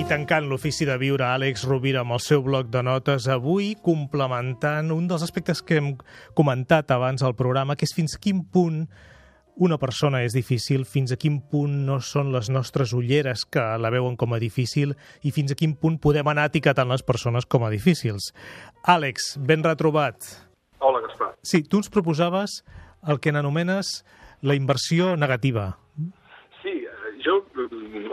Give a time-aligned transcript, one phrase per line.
[0.00, 4.92] I tancant l'ofici de viure, Àlex Rovira amb el seu bloc de notes, avui complementant
[4.94, 5.88] un dels aspectes que hem
[6.38, 8.84] comentat abans al programa, que és fins quin punt
[9.60, 13.90] una persona és difícil, fins a quin punt no són les nostres ulleres que la
[13.92, 14.94] veuen com a difícil
[15.26, 18.30] i fins a quin punt podem anar etiquetant les persones com a difícils.
[18.88, 20.22] Àlex, ben retrobat.
[20.78, 21.34] Hola, Gaspar.
[21.42, 22.62] Sí, tu ens proposaves
[23.04, 23.98] el que n'anomenes
[24.42, 25.76] la inversió negativa.
[26.62, 26.86] Sí,
[27.24, 27.40] jo,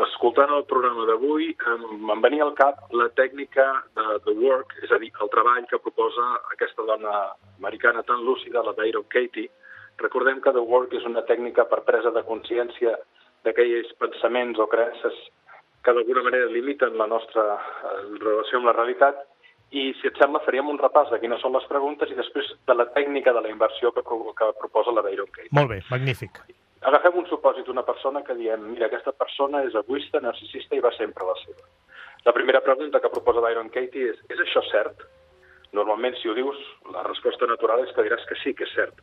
[0.07, 3.65] escoltant el programa d'avui, em venia al cap la tècnica
[3.95, 7.13] de The Work, és a dir, el treball que proposa aquesta dona
[7.59, 9.49] americana tan lúcida, la Byron Katie.
[10.03, 12.97] Recordem que The Work és una tècnica per presa de consciència
[13.45, 15.17] d'aquells pensaments o creences
[15.85, 17.43] que d'alguna manera limiten la nostra
[18.19, 19.23] relació amb la realitat
[19.71, 22.75] i, si et sembla, faríem un repàs de quines són les preguntes i després de
[22.75, 25.51] la tècnica de la inversió que, que proposa la Byron Katie.
[25.57, 26.39] Molt bé, magnífic.
[26.87, 30.93] Agafem un supòsit d'una persona que diem, mira, aquesta persona és egoista, narcisista i va
[30.95, 31.67] sempre a la seva.
[32.25, 35.03] La primera pregunta que proposa Byron Katie és, és això cert?
[35.75, 36.59] Normalment, si ho dius,
[36.93, 39.01] la resposta natural és que diràs que sí, que és cert.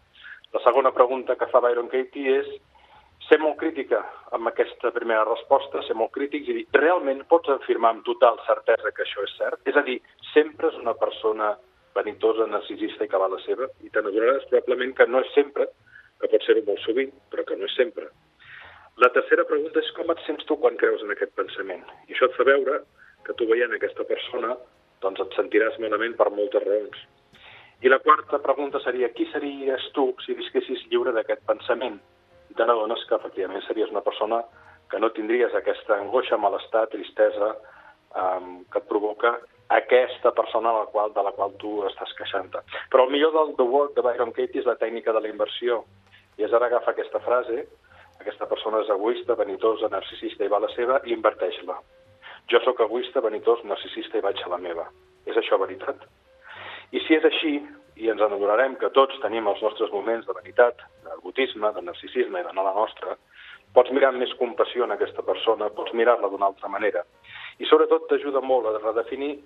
[0.55, 2.49] La segona pregunta que fa Byron Katie és
[3.29, 4.01] ser molt crítica
[4.37, 8.93] amb aquesta primera resposta, ser molt crítics i dir, realment pots afirmar amb total certesa
[8.93, 9.63] que això és cert?
[9.71, 10.01] És a dir,
[10.33, 11.55] sempre és una persona
[11.95, 15.69] vanitosa, narcisista i que va la seva, i te n'adonaràs probablement que no és sempre,
[16.21, 18.11] que pot ser-ho molt sovint, però que no és sempre.
[19.03, 21.83] La tercera pregunta és com et sents tu quan creus en aquest pensament?
[22.09, 22.81] I això et fa veure
[23.27, 24.55] que tu veient aquesta persona
[25.03, 27.01] doncs et sentiràs malament per moltes raons.
[27.85, 31.99] I la quarta pregunta seria qui series tu si visquessis lliure d'aquest pensament?
[32.59, 34.43] N'adones que efectivament series una persona
[34.91, 37.55] que no tindries aquesta angoixa, malestar, tristesa
[38.15, 39.35] um, que et provoca
[39.75, 42.61] aquesta persona la qual, de la qual tu estàs queixant-te.
[42.93, 45.83] Però el millor del The Work de Byron Katie és la tècnica de la inversió.
[46.39, 47.65] I és ara agafa aquesta frase,
[48.21, 51.79] aquesta persona és egoista, vanitosa, narcisista i va a la seva, i inverteix-la.
[52.53, 54.87] Jo sóc egoista, vanitós, narcisista i vaig a la meva.
[55.27, 56.05] És això veritat?
[56.93, 57.55] I si és així,
[57.97, 60.85] i ens adonarem que tots tenim els nostres moments de vanitat,
[61.25, 63.17] d'egotisme, de narcisisme i d'anar a la nostra,
[63.75, 67.05] pots mirar amb més compassió en aquesta persona, pots mirar-la d'una altra manera.
[67.59, 69.39] I sobretot t'ajuda molt a redefinir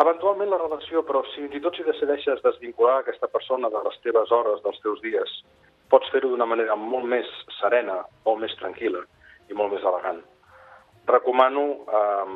[0.00, 4.00] eventualment la relació, però si fins i tot si decideixes desvincular aquesta persona de les
[4.02, 5.44] teves hores, dels teus dies,
[5.90, 7.28] pots fer-ho d'una manera molt més
[7.60, 9.04] serena, molt més tranquil·la
[9.50, 10.22] i molt més elegant.
[11.06, 12.34] Recomano eh,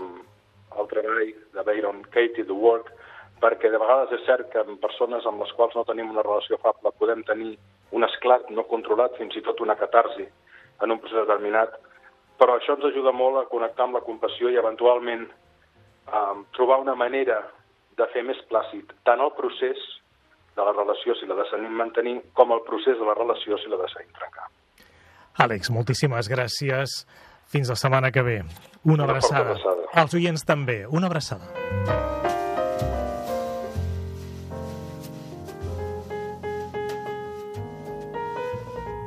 [0.79, 2.93] el treball de Byron Katie, The Work,
[3.43, 6.59] perquè de vegades és cert que amb persones amb les quals no tenim una relació
[6.59, 7.57] afable podem tenir
[7.93, 10.27] un esclat no controlat, fins i tot una catarsi
[10.83, 11.73] en un procés determinat,
[12.39, 16.95] però això ens ajuda molt a connectar amb la compassió i eventualment eh, trobar una
[16.95, 17.41] manera
[17.99, 19.81] de fer més plàcid tant el procés
[20.55, 23.79] de la relació si la decidim mantenir, com el procés de la relació si la
[23.83, 24.49] decidim trencar.
[25.39, 27.05] Àlex, moltíssimes gràcies.
[27.49, 28.41] Fins la setmana que ve.
[28.85, 29.55] Una, Una abraçada.
[29.55, 29.87] abraçada.
[29.95, 30.83] Als oients també.
[30.91, 32.28] Una abraçada.